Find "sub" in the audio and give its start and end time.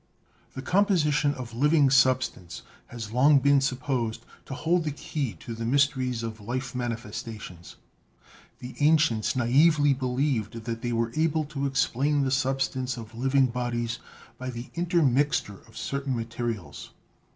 1.91-2.23